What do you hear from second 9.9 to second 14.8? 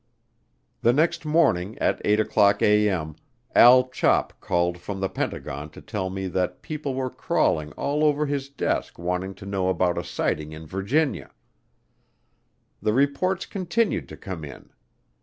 a sighting in Virginia. The reports continued to come in.